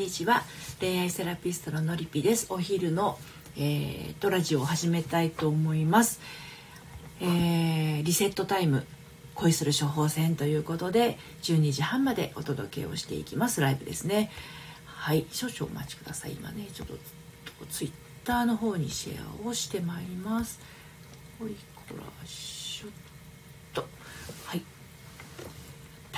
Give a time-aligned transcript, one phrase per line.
[0.00, 0.44] にちは
[0.80, 2.46] 恋愛セラピストののりぴです。
[2.48, 3.18] お昼の、
[3.58, 6.22] えー、とラジオを始めたいと思います、
[7.20, 8.86] えー、リセットタイム
[9.34, 13.60] 恋する処方箋ということで12時半までお届けをしていきます。
[13.60, 14.30] ライブですね。
[14.86, 16.32] はい少々お待ちください。
[16.32, 16.96] 今ねちょっと
[17.66, 17.92] ツイッ
[18.24, 20.60] ターの方にシェアをしてまいります。
[21.38, 22.90] ほいこらしょっ
[23.74, 23.82] と
[24.46, 24.62] はい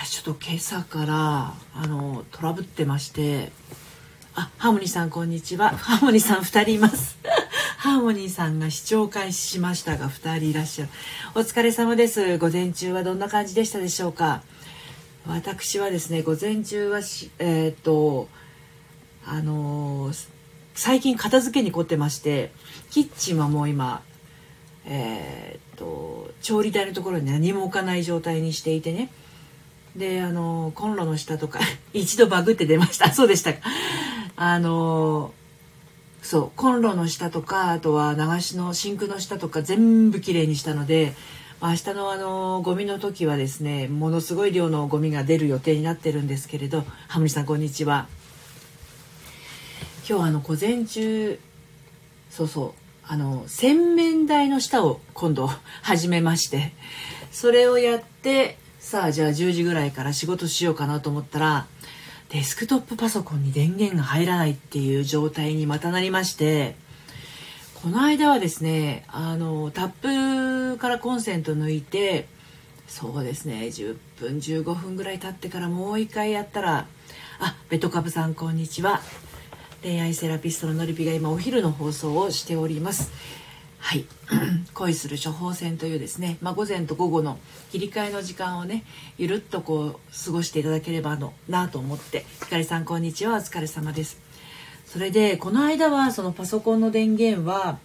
[0.05, 3.53] 私ちょっと今朝からあのトラブってまして
[4.35, 5.69] あハーモニーさんこんにちは。
[5.69, 7.19] ハーモニーさん2人います。
[7.77, 10.91] ハーモニーさん が視聴開始しましたが2人いらっしゃる。
[11.37, 12.37] お疲れ様です。
[12.39, 14.43] 午前中はどんな感じでしたでしょうか。
[15.25, 16.99] 私はですね午前中は
[17.39, 18.29] えー、っと
[19.25, 20.29] あのー、
[20.75, 22.51] 最近片付けに凝ってまして
[22.91, 24.03] キッチンはもう今
[24.85, 29.09] えー、っと調理台のところに何も置かない状態にしていてね
[29.97, 31.61] であのコンロの下とか
[31.93, 33.13] 一度バグって出ました。
[33.15, 33.61] そうでしたか。
[34.37, 35.33] あの
[36.23, 41.15] そうコンロの下とかあとは流しのシンクの下とか全部きれいにしたので
[41.61, 48.07] 明日のあのゴミの時はですねものすごい量のゴミが出る予定になってるんですけれどハムリさんこんにちは。
[50.09, 51.39] 今日あの午前中
[52.31, 55.51] そうそうあの洗面台の下を今度
[55.83, 56.73] 始めまして
[57.31, 61.67] それをやってさあじゃあ10時ぐらいから仕事しようかなと思ったら
[62.29, 66.75] デスクトップパソコンに電源が入らないっていう状態にまたなりまして
[67.81, 72.27] この間はですねあのタップからコンセント抜いて
[72.87, 76.87] そうですね10分15分ぐらい経ってからもう一回やったら
[77.39, 79.01] あベトカブさんこんにちは。
[79.83, 83.11] 恋愛セラピストののりぴが今お昼の放送をしております。
[83.83, 84.07] はい。
[84.75, 87.39] 恋する処方箋というですね、まあ、午前と午後の
[87.73, 88.85] 切り替えの時間をね
[89.19, 94.19] ゆるっとこう過ごしていただければのなと思ってひかりさんこんにちはお疲れ様です。
[94.87, 97.79] それでこの間はそのパソコンの電源は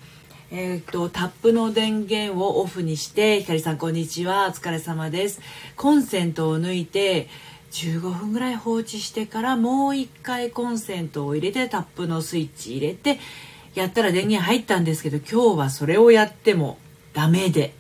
[0.50, 5.42] えーと、タップの電源をオフにしてひかりさんこんにちはお疲れ様です。
[5.76, 7.28] コンセントを抜いて
[7.72, 13.20] 15分ぐらい放置してからもう一回コンセントを入れてタップのスイッチ入れて
[13.78, 16.80] やったら電源入ったんですけど今日はそれをやっても
[17.14, 17.76] ダメで。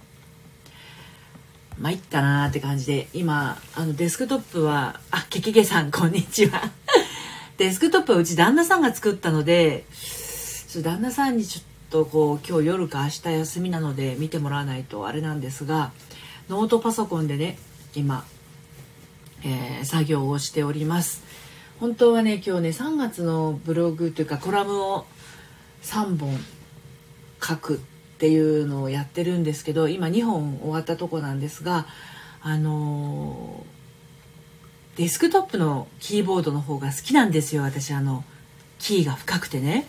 [1.79, 6.71] 参ったなーって感じで今あのデスクトップはあケケケさんこんにちは。
[7.57, 9.85] デスクトップはうち旦那さんが作ったので
[10.83, 15.91] 旦那さんにちょっとこう今日夜か明日休みなので見てもらわないとあれなんですが
[16.49, 17.57] ノートパソコンでね
[17.95, 18.23] 今、
[19.43, 21.23] えー、作業をしております。
[21.79, 25.05] 本当はね今日ね3月のブログというかコラムを
[25.83, 26.37] 3本
[27.41, 27.79] 書くっ
[28.17, 31.85] ていうのをやってるんですけど今2本終わったとこなんですが
[32.41, 33.65] あの、
[34.95, 37.93] デスクトップのキーボードの方が好きなんですよ私。
[37.93, 38.23] あの
[38.79, 39.85] キーが深くてね。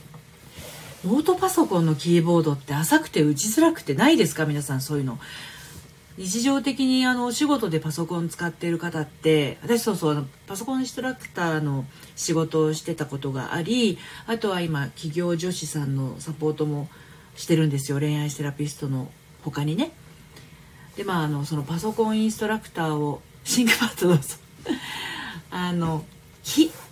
[1.05, 4.45] ノートパソコンのキーボードって浅くて打ちづらくてないですか？
[4.47, 5.19] 皆さんそういうの。
[6.19, 11.85] 日常的にあのお仕事でパソコン使っている方って私そうそうあのパソコンインストラクターの
[12.17, 16.89] 仕事をしてたことがありあとは今企業女子さんのサポートも
[17.37, 19.09] してるんですよ恋愛セラピストの
[19.45, 19.93] 他にね。
[20.97, 24.19] でまああのそのパソコンインストラクターをシンクパッドの
[25.53, 26.05] あの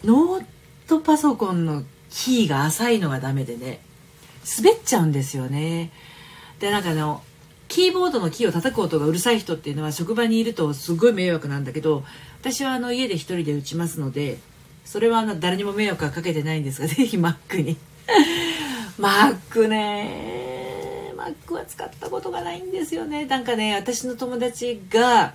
[0.04, 0.44] ノー
[0.86, 3.80] トパソコンのキーが浅いのがダメでね
[4.56, 5.90] 滑っちゃうんですよね。
[6.60, 7.22] でなんかあの
[7.76, 12.04] キーボードのキーを叩く音がうるさい人っていうのは職場にいるとすごい迷惑なんだけど
[12.40, 14.38] 私はあの家で一人で打ちますので
[14.86, 17.76] それは誰にも迷惑はかけてないんですがぜひ Mac に。
[18.98, 23.26] Mac ね Mac は使ったことがないんですよね。
[23.26, 25.34] なんかね私の友達が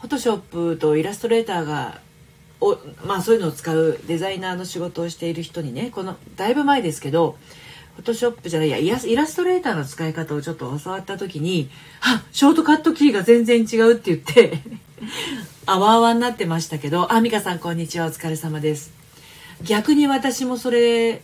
[0.00, 2.00] フォトショップとイラストレーターが
[2.62, 7.36] おまあそういうのを使うデザイナーの仕事をしている人にねこのだいぶ前ですけど
[7.96, 11.70] フォトショップじゃないやイラストレーターの使い方をちょっと教わった時に
[12.02, 14.62] 「あショートカットキーが全然違う」って言って
[15.66, 18.06] あわあわになってましたけどあ美香さんこんにちは。
[18.06, 18.92] お疲れ様です。
[19.62, 21.22] 逆に私もそれ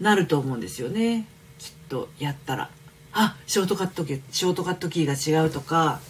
[0.00, 1.26] なると思うんですよね。
[1.58, 2.70] きっとやったら。
[3.12, 6.00] あショートカットキーショートカットキーが違うとか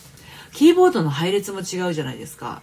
[0.52, 2.62] キーボードの配列も違うじゃないですか。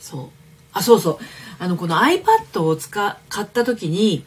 [0.00, 0.28] そう。
[0.72, 1.18] あそうそう。
[1.58, 4.24] あのこの iPad を使買った時に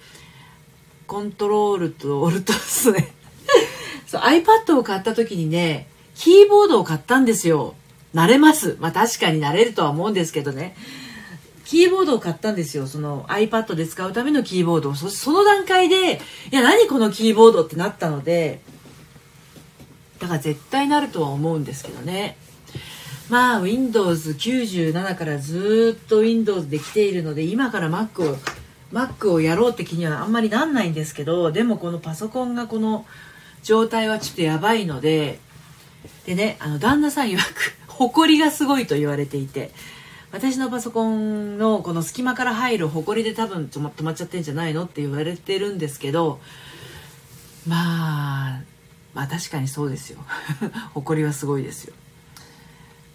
[1.08, 3.14] コントロールとオルトですね。
[4.08, 7.76] そう iPad を買った時にねキーボードを買ったんですよ。
[8.14, 8.78] 慣れます。
[8.80, 10.76] まあ確かに慣れるとは思うんですけどね。
[11.66, 12.88] キーボードを買ったんですよ。
[12.88, 14.96] その iPad で使うためのキーボードを。
[14.96, 16.22] そその段階で
[16.52, 18.62] いや何このキーボードってなったので。
[20.20, 22.38] だから絶対なるとは思うんですけどね。
[23.30, 28.38] まあ Windows97 からずっと Windows で来ているので今から Mac を
[28.92, 33.06] Mac をやろうって気にはあんまりなんないんですけどでもこのパソコンがこの
[33.64, 35.40] 状態はちょっとやばいので
[36.26, 39.72] でねあの旦那さん曰く埃がすごいと言われていて
[40.32, 46.40] 私のパソコンのこの隙間から入る埃で多分止ま止まっちゃってんじゃないのって言われてるんですけど
[47.68, 48.62] まあ
[49.16, 50.20] まあ確かにそうですよ。
[50.94, 51.94] 埃はすごいですよ。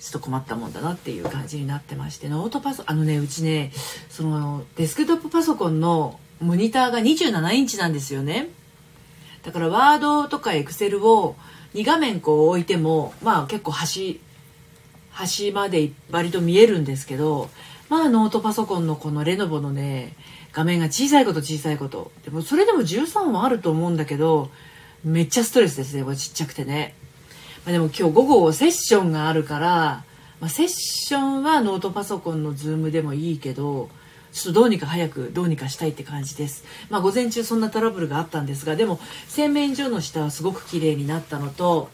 [0.00, 3.70] ちょっと困ったもんだなっていう感じになってましてノートパソあのねうちね
[4.08, 8.48] そのデスクトップパソコンのモニターが27インチなんですよね。
[9.42, 11.36] だからワードとかエクセルを
[11.74, 14.20] 2画面こう置いてもまあ結構端
[15.10, 17.50] 端まで割と見えるんですけど
[17.90, 20.14] まあノートパソコンのこのレノボのね
[20.52, 22.10] 画面が小さいこと小さいこと。
[22.24, 24.50] でもそれでも13はあると思うんだけど
[25.04, 26.94] めっちゃストレスですねこれちっちゃくてね、
[27.66, 30.04] あ、でも今日午後セッションがあるから、
[30.40, 33.90] まあ、セッションはノートパソコンの Zoomでもいいけど
[34.32, 36.64] ちょっとどうにか早くどうにかしたいって感じです。
[36.88, 41.90] まあ午前中そんなトラブルがあったんですが、でも洗面所の下はすごく綺麗になったのと、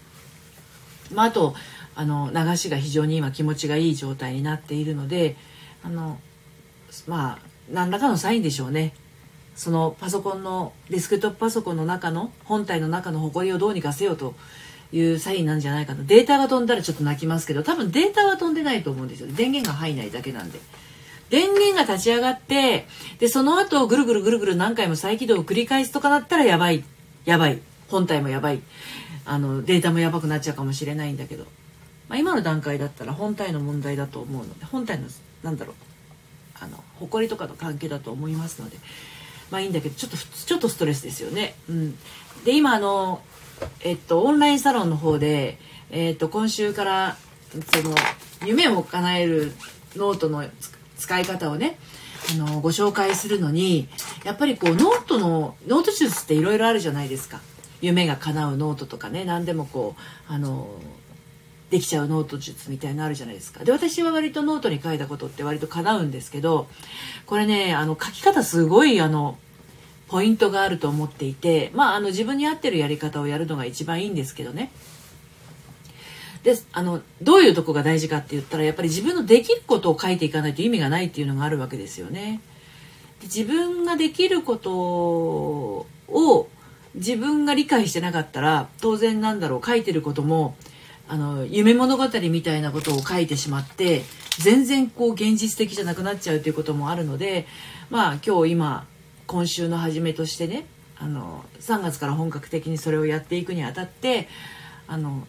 [1.13, 1.55] まああと
[1.95, 5.37] あの流しが非常に今気持ちがいい状態になっているので
[5.83, 6.19] あの
[7.07, 7.39] まあ
[7.71, 8.95] 何らかのサインでしょうね
[9.55, 14.35] そのパソコンのデスクトップパソコンの中の本体の中の埃をどうにかせようと
[14.93, 16.05] いうサインなんじゃないかと。
[16.05, 19.29] データが飛んだらちょっと泣きますけど多分データは飛んでないと思うんですよ。
[19.31, 20.61] 電源が入んないだけなんで。
[21.31, 22.87] 電源が立ち上がって
[23.19, 26.85] でその後ぐるぐるぐるぐる何回も再起動を繰り返すとかだったらやばい。
[27.25, 27.61] やばい。
[27.89, 28.61] 本体もやばい。
[29.25, 31.45] あのデータもやばくなっちゃうかもしれないんだけど。
[32.09, 35.09] まあ、今の段階だったら本体の問題だと思うので本体の
[35.43, 35.75] なんだろう。
[36.59, 38.79] あの埃とかの関係だと思いますので。
[39.51, 41.55] まあいいんだけどちょっとちょっとストレスですよね。
[41.69, 41.99] うん、
[42.45, 43.23] で今あの
[43.81, 45.59] えっとオンラインサロンの方で
[45.91, 47.17] えっと今週から
[47.51, 47.95] その
[48.45, 49.53] 夢を叶える
[49.97, 50.45] ノートの
[50.97, 51.79] 使い方をね
[52.33, 53.89] あのご紹介するのに
[54.25, 57.41] やっぱりこうノートのノート術っていろいろあるじゃないですか。
[57.83, 59.95] 夢が叶うノートとかね何でもこ
[60.29, 60.67] うあの
[61.71, 63.65] できちゃうノート術みたいなのあるじゃないですか。
[63.65, 66.69] で私は割とノートに書いたことって割と叶うんですけど
[67.27, 69.39] これねあの書き方すごいあの
[70.09, 74.71] ポイントがあると思っていてまああの自分に合ってるやり方をやるのが一番いいんですけどね
[76.47, 82.41] であのどういうとこが大事かって言ったらやっぱり自分のできることを書いていかないと意味がないっていうのがあるわけですよね。
[83.21, 86.49] で自分ができることを
[86.95, 90.55] 自分が理解してなかったら当然なんだろう書いてることも
[91.09, 94.03] あの夢物語みたいなことを書いてしまって
[94.39, 97.47] 全然こう現実的じゃなくなっちゃうということもあるので
[97.91, 98.87] まあ今日今
[99.27, 100.67] 今週の初めとしてね
[100.99, 104.29] あの3月から本格的にそれをやっていくにあたって
[104.87, 105.27] あの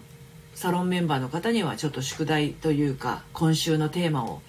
[0.55, 4.41] サロンメンバーの方にはちょっと宿題というか今週のテーマを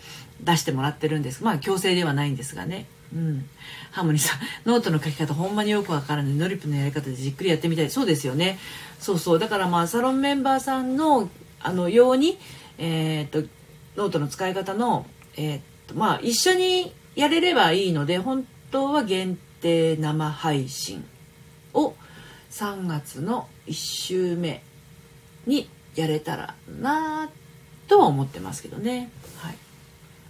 [0.42, 1.44] 出してもらってるんです。
[1.44, 2.86] まあ強制ではないんですがね。
[3.12, 3.48] うん、
[3.90, 7.90] ハーモニーさんノートの書き方ほんまによくわからないノリプのやり方でじっくりやってみたい。
[7.90, 8.58] そうですよね。
[8.98, 9.38] そうそう。
[9.38, 11.28] だからまあサロンメンバーさんの
[11.60, 12.38] あのように、
[12.78, 13.48] えー、っと
[13.96, 15.06] ノートの使い方の、
[15.36, 21.04] えー、っとまあ一緒にやれればいいので本当は限定生配信
[21.74, 21.94] を
[22.50, 24.62] 3月の1週目
[25.46, 27.30] にやれたらな
[27.88, 29.10] とは思ってますけどね。
[29.38, 29.56] はい。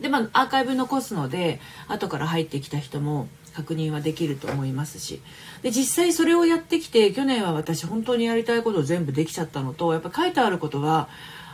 [0.01, 5.21] でまあアーカイブ残すので後から入ってきた人も確認はできると思いますし。
[5.63, 11.09] で実際それをやってきて去年は私本当にやりたいことを全部できちゃったのとやっぱ書いてあることは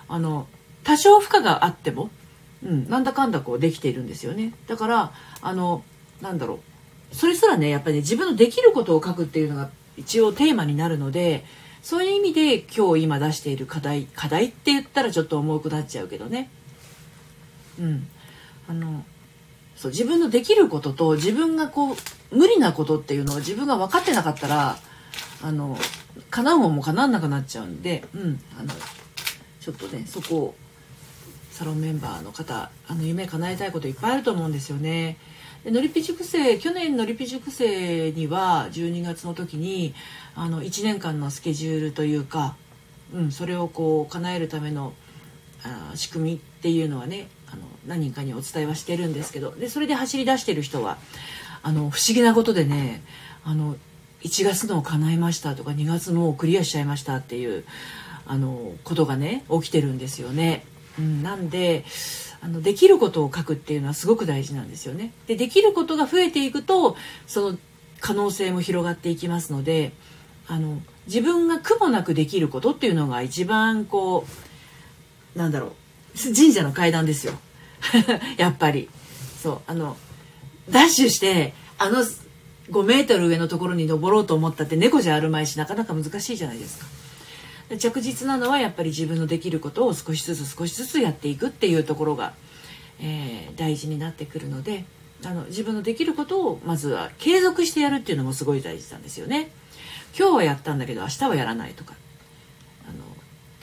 [0.08, 0.46] あの
[0.82, 2.10] 多少負荷があっても、
[2.62, 4.52] うん、なんだかんだこうできているんですよね。
[4.66, 5.82] だからあの
[6.20, 6.73] なんだろう
[7.14, 11.44] それすらねやっぱりね自分のできることを書くっていうのが一応テーマになるので
[11.82, 16.50] そういう意味で今日今出している課題課題って言ったらちょっと重くなっちゃうけどね。
[17.78, 18.08] うん。
[18.68, 19.04] あの
[19.76, 21.96] そう自分のできることと自分がこう
[22.34, 24.78] 無理なことっていうのを自分が分かってなかったら
[25.42, 25.76] あの
[26.30, 28.70] 叶うもんも叶わなくなっちゃうんで、うん、あの
[29.60, 30.54] ちょっとねそこを
[31.50, 35.18] サロンメンバーの方あの夢叶えたいこといっぱいあると思うんですよね。
[35.66, 39.94] のりぴ塾生去年のりぴ塾生には12月の時に
[40.34, 42.54] あの1年間のスケジュールというか、
[43.14, 44.92] うん、それをこう叶えるための
[45.64, 50.98] あ仕組みっていうのはねあの何人かにお伝えはしてるんですけどでそれで走り出してる人は
[51.62, 53.02] あの不思議なことでね
[53.42, 53.76] あの
[54.20, 57.64] 1月のを叶えましたとか2月のをクリアしちゃいましたっていう
[58.26, 60.64] あのことがね起きてるんですよね。
[60.98, 61.84] うん、なんで
[62.44, 65.12] あのできることを書くっていうのはすごく大事なんですよね。
[65.26, 66.94] でできることが増えていくと
[67.26, 67.58] その
[68.00, 69.92] 可能性も広がっていきますので
[70.46, 74.26] あの自分が苦もなくできることっていうのが一番こ
[75.34, 77.32] うなんだろう神社の階段ですよ
[78.36, 78.90] やっぱり
[79.42, 79.96] そうあの
[80.68, 82.04] ダッシュしてあの
[82.70, 87.03] 5メートル上のところに登ろうと思ったって猫じゃあるまいしなかなか難しいじゃないですか。
[87.78, 92.34] 着実なのはやっぱり自分のできることを少しずつ少しずつやっていくっていうところが、
[93.00, 94.84] えー、大事になってくるので
[95.24, 99.50] あの自分のできることをまずは継続してやるっていうのもすごい大事なんですよね。
[100.16, 101.94] 今日はやったんだけど明日はやらないとか
[102.88, 102.98] あの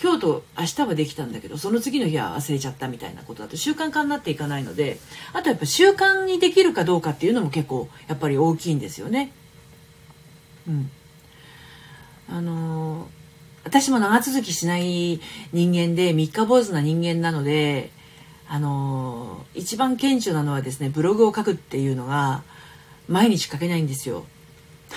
[0.01, 4.98] 今日と明日はできたんだけどその次の日は忘れちゃったみたいなことだと習慣化になっていかないので
[5.31, 9.31] あとやっぱ習慣にできるかどうかっていうのも結構やっぱり大きいんですよね。
[10.67, 10.91] うん、
[12.29, 13.08] あの
[13.63, 15.20] 私も長続きしない
[15.53, 17.91] 人間で三日坊主な人間なので
[18.48, 22.44] あの一番顕著なのはですねブログを書くっていうのが
[23.08, 24.25] 毎日書けないんですよ。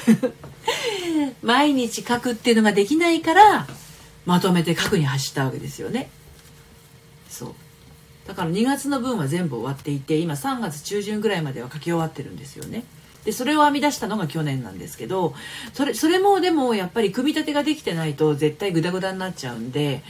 [1.42, 3.66] 毎日書くっていうのができないから
[4.26, 6.10] まとめて書くに走ったわけですよね。
[7.28, 7.54] そう。
[8.26, 12.84] だから2月の分は全部終わっていて今3月中旬ぐらいまでは書き終わってるんですよね。
[13.24, 15.34] でそれを編み出したのが去年なんですけど
[15.72, 20.02] それそれもでもやっぱり組み立てができてないと絶対グダグダになっちゃうんで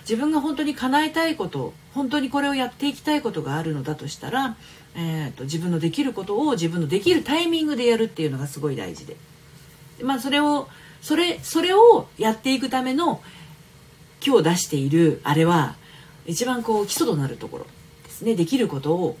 [0.00, 4.56] 自分が本当に叶えたいこと本当にこれをやっていきたいことがあるのだとしたら、
[4.96, 9.16] えーと自分のできることを自分のできるタイミングでやるっていうのがすごい大事で。
[10.02, 10.68] まあ、それを
[11.00, 13.20] それそれをやっていくための
[14.24, 15.74] 今日出しているあれは
[16.26, 17.66] 一番こう基礎となるところ
[18.04, 19.16] ですねできることを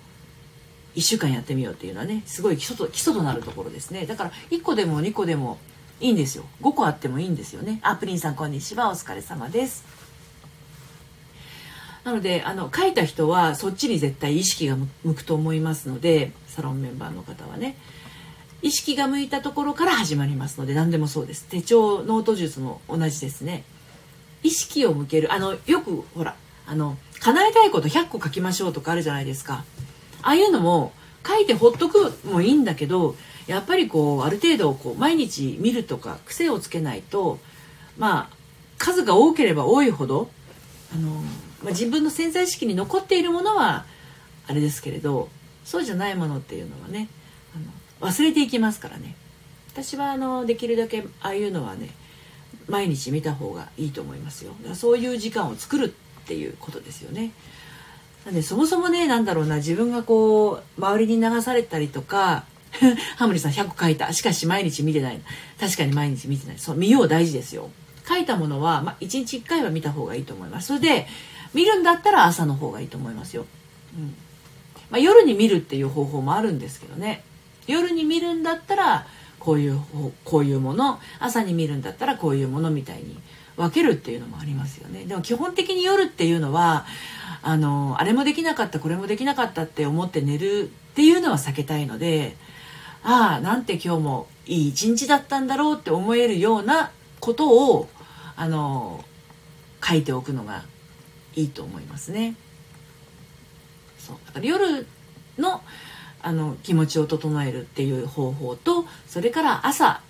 [0.94, 4.06] 1週間やってみようっていうのはねすごい基礎と基礎となるところですね。
[4.06, 5.58] だから1個でも2個でも
[6.00, 6.44] いいんですよ。
[6.60, 7.80] 5個あってもいいんですよね。
[7.82, 8.90] あプリンさんこんにちは。
[8.90, 9.84] お疲れ様です。
[12.04, 17.76] なのであの書いた人はそっちに絶対意識が向くと思いますのでサロンメンバーの方はね。
[18.60, 21.44] 意識が向いたところから始まりますので何でもそうです。
[21.44, 23.64] 手帳ノート術も同じですね。
[24.42, 25.32] 意識を向ける。
[25.32, 29.64] あのよくほらあの叶えたいこと100個書きましょうとかあるじゃないですか。
[30.22, 30.92] ああいうのも
[31.26, 37.38] 書いてほっとくもいいんだけどやっぱりこうある程度こう毎日見るとか癖をつけないと
[37.98, 38.36] まあ
[38.78, 40.30] 数が多ければ多いほど
[40.94, 41.20] あの、ま
[41.66, 43.84] あ、自分の潜在意識に残っているものは
[44.48, 45.28] あれですけれど
[45.64, 47.08] そうじゃないものっていうのはね
[47.54, 49.14] あの忘れていきますからね。
[49.72, 51.88] 私はあのできるだけああいうのはね
[52.68, 54.52] 毎日見た方がいいと思いますよ。
[54.74, 57.32] そういう時間を作るっていうことですよね。
[58.24, 62.44] なんでそもそもねなんだろうな自分がこう周りに流されたりとか
[63.16, 64.12] ハムリさん100個書いた。
[64.12, 65.20] しかし毎日見てない。
[65.60, 66.58] 確かに毎日見てない。
[66.58, 67.70] そう見よう大事ですよ。
[68.08, 70.68] 書いたものは、まあ、1日1回は見た方がいいと思います。
[70.68, 71.06] それで
[71.54, 73.46] 見るんだったら朝の方がいいと思いますよ、
[73.96, 74.14] うん。
[74.90, 77.22] まあ、夜に見るっていう方法もあるんですけどね。
[77.66, 79.06] 夜に見るんだったら
[79.38, 79.80] こういう
[80.24, 80.98] こういうもの。
[81.20, 83.18] 朝に見るんだったらこういうものみたいに。
[83.56, 86.86] 分けるっていうのもありますよねでも基本的に夜っていうのは
[87.42, 92.36] あのあれもできなかったこれもできなかったって思って寝るっていうのは避けたいので
[93.02, 97.88] ああなんて今日もいい一日だったんだろうって思えるようなことを
[98.36, 99.04] あの
[99.84, 100.62] 書いておくのが
[101.34, 102.36] いいと思いますね。
[103.98, 104.86] そうだから夜
[105.38, 105.62] の
[106.24, 110.02] あの気持ちを整えるっていう方法とそれから朝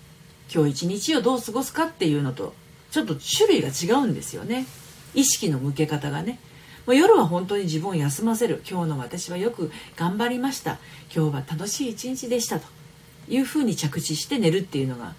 [0.54, 2.54] 今日一日をどう過ごすかっていうのと
[2.92, 4.66] ちょっと種類が違うんですよね。
[5.14, 6.38] 意識の向け方がね。
[6.86, 8.62] もう夜は本当に自分を休ませる。
[8.68, 10.78] 今日の私はよく頑張りました。
[11.14, 12.66] 今日は楽しい一日でしたと。
[13.28, 15.14] いうふうに着地して寝るっていうのが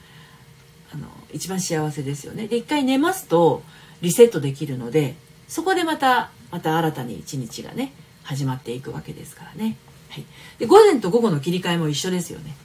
[0.93, 2.47] あの一番幸せですよね。
[2.47, 3.63] で一回寝ますと
[4.01, 5.15] リセットできるので
[5.47, 9.77] そこでまたまた新たに一日がね始まっていくわけですからね。
[10.09, 10.25] はい、
[10.59, 12.55] で午前と午後の切り替えも一緒ですよね。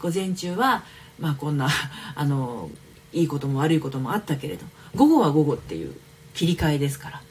[0.00, 0.84] 午前中は
[1.18, 1.68] まあこんな
[2.14, 2.70] あの
[3.14, 5.94] いいことも悪いこともあったけれど午後は午後っていう
[6.34, 7.22] 切り替えですから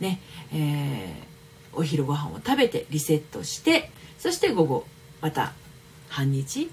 [0.00, 0.20] ね
[0.52, 4.86] えー、お昼ご飯を食べてリセットしてそして午後
[5.20, 5.52] また
[6.08, 6.70] 半日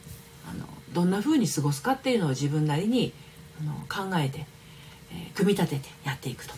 [0.50, 3.14] あのどんな風に過ごすかっていうのを自分なりに
[3.60, 4.46] あの考えて、
[5.12, 6.54] えー、組み立ててやっていくと。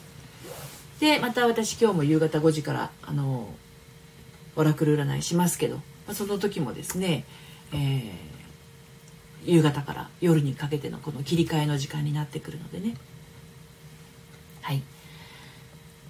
[0.99, 3.47] でまた私今日も夕方5時からあの
[4.55, 7.25] オラクル占いしますけど、まあ、その時もですね、
[7.71, 8.11] えー、
[9.43, 12.95] 夕方から夜にかけてのこの切り替えの時間になってくるのでね。
[14.61, 14.81] はい。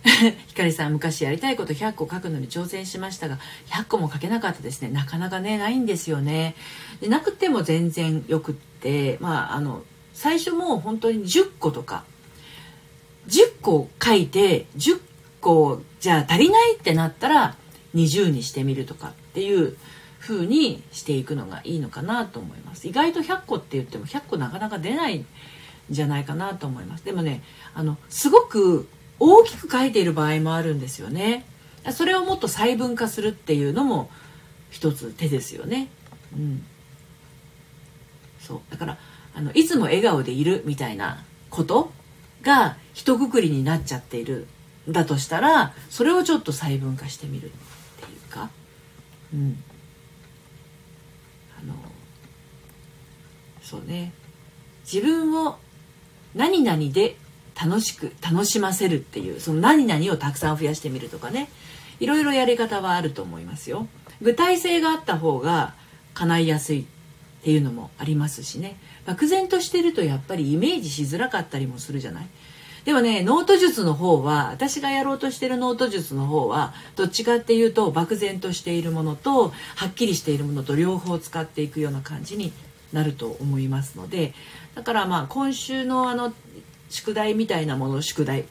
[0.47, 4.89] ひかりさん昔やりたいこと100個書くのに挑戦しましたが100個も書けなかったですね。
[4.89, 6.55] なかなかねないんですよね。
[7.01, 12.03] でなくても全然よくってまああの最初もう本当に10個とか
[13.27, 14.99] 10個書いて10
[15.41, 17.55] 個じゃあ足りないってなったら
[17.95, 19.77] 20にしてみるとかっていう
[20.27, 22.87] 風にしていくのがいいのかなと思います。
[22.87, 25.25] 意外と100個って言っても100個なかなか出ないん
[25.89, 27.05] じゃないかなと思います。
[27.05, 27.41] でもね
[27.73, 31.45] あのすごく大きく書いている場合もあるんですよね。
[31.91, 34.09] それをもっと細分化するっていうのも
[34.69, 35.87] 一つ手ですよね。
[36.35, 36.65] うん。
[38.41, 38.59] そう。
[38.69, 38.97] だから
[39.33, 41.93] あのいつも笑顔でいるみたいなこと
[42.41, 44.47] が一括りになっちゃっている
[44.89, 47.49] だとしたらそれをちょっと細分化してみるっ
[48.05, 48.49] ていうか。
[49.33, 49.63] うん
[51.59, 51.73] あの
[53.67, 54.13] そうね。
[54.91, 55.57] 自分を
[56.35, 57.17] 何々で
[57.59, 61.49] 楽しく楽しませるっていうその何々をたくさん増やしてみるとかね。
[61.99, 63.87] いろいろやり方はあると思いますよ。
[64.21, 65.73] 具体性があった方が
[66.13, 66.85] 叶いやすいっ
[67.43, 68.77] ていうのもありますしね。
[69.05, 72.27] 漠然としてるとやっぱりイメージしづらかったりもするじゃない。
[72.85, 82.53] でもねノート術の方は私がやろうとしてるノート術の方はどっちかっていうと漠然としているものとはっきりしているものと両方使っていくような感じに
[82.93, 84.33] なると思いますので
[84.75, 86.33] だからまあ今週のあの
[86.89, 88.45] 宿題みたいなもの宿題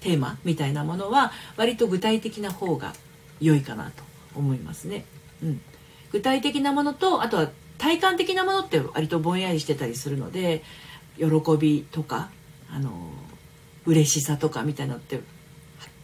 [0.00, 2.92] テーマみたいなものは割と具体的な方が
[3.40, 4.02] 良いかなと
[4.34, 5.04] 思いますね。
[5.42, 5.60] うん、
[6.10, 10.62] 具体的なものとあとは体感的なものって割とぼんやりしてたりするので
[11.16, 11.26] 喜
[11.58, 12.30] びとか
[12.70, 12.92] あの
[13.84, 15.24] 嬉しさとかみたいなのってはっ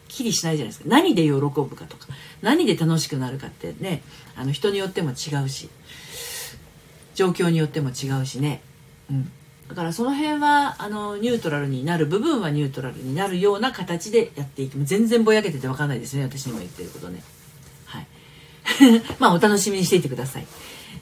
[0.09, 0.89] きりしないじゃないですか。
[0.89, 2.07] 何で喜ぶかとか
[2.41, 4.03] 何で楽しくなるかってね
[4.35, 5.69] あの人によっても違うし。
[7.19, 8.61] 状況によっても違うしね、
[9.11, 9.29] うん、
[9.67, 17.21] だからその辺はあのニュートラルになる部分はニュートラルになるような形でやっていく全然ぼやけてて分かんないですね私にも言ってることね。
[17.83, 18.07] はい。
[19.19, 20.47] まあお楽しみにしていてください。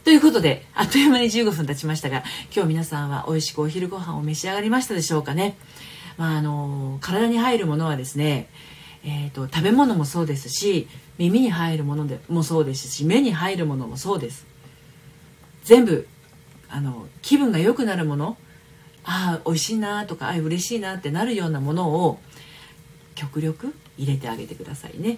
[0.03, 5.55] ということであっという間に15分経ちましたが今日皆さんは美味しくお昼ご飯を召し上がりましたでしょうかね。
[6.17, 8.49] まああの体に入るものはですね
[9.03, 10.87] えーと、と食べ物もそうですし
[11.19, 14.46] 耳に入るものでもそうですし目に入るものもそうです。
[15.67, 16.07] 全部
[16.69, 18.37] あの気分が良くなるもの
[19.03, 22.19] ああ美味しいなとかああ嬉しいなってなるようなものを
[23.15, 25.17] 極力入れてあげてくださいね、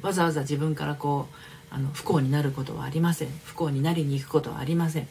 [0.00, 3.28] わざわざ自分からこうあの不幸になることはありません。
[3.44, 5.08] 不幸になりに行くことはありません。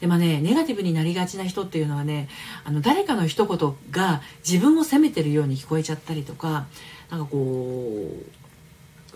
[0.00, 2.28] でもねネガティブになりがちな人っていうのはね
[2.64, 6.66] あの誰かの一言が自分を責めてるように聞こえちゃったりとか
[7.10, 8.12] なんかこ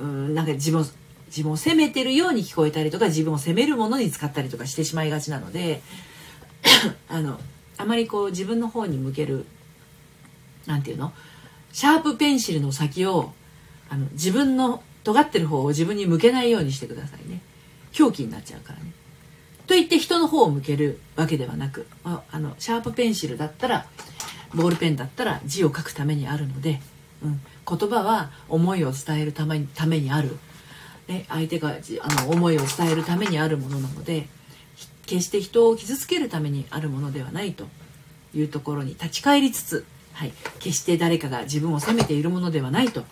[0.00, 0.86] ううんなんか自分
[1.34, 5.82] 自分を責めてるように聞こえたりとか自分を責めるものに使ったりとかしてしまいがちなので
[7.08, 7.40] あの
[7.76, 9.44] あまりこう自分の方に向ける
[10.66, 11.12] 何て言うの？
[11.72, 13.32] シャープペンシルの先を
[13.90, 17.40] あの自分の尖ってる方を自分に向けないようにしてくださいね。
[17.92, 18.92] 狂気になっちゃうからね。
[19.66, 23.86] と言って人の方を向けるわけではなくあのシャープペンシルだったら
[24.54, 26.80] ボールペンだったら字を書くためにあるので、
[27.24, 30.38] うん、言葉は思いを伝えるためにためにある、
[31.08, 34.26] ね、相手があの思いを伝えるためにあるものなので
[35.06, 37.66] 決して人を傷つけるためにあるものではないと
[38.34, 43.04] いうところに立ち返りつつ、はい、決して誰かが自分を責めているものではないと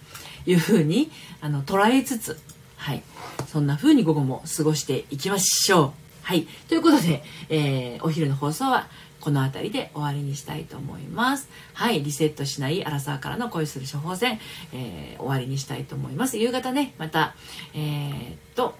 [0.46, 2.38] いうふうにあの捉えつつ、
[2.76, 3.02] はい、
[3.46, 5.92] そんな風に午後も過ごしていきましょう。
[6.22, 8.87] はい、ということで、えー、お昼の放送は
[9.22, 11.48] この辺りで終わりにしたいと思います。
[11.74, 14.40] はい、リセットしないアラサーからの恋する処方箋、
[14.74, 16.38] えー、終わりにしたいと思います。
[16.38, 17.37] 夕方ね、また、
[17.72, 18.74] えー、っと、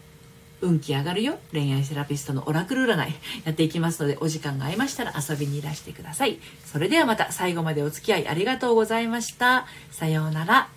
[0.62, 3.12] 運気上がるよ恋愛セラピストのオラクル占い
[3.44, 10.68] やっていきますのでお時間が合いましたら遊びにいらしてくださいそれではまた最後までお付き合いありがとうございましたさようなら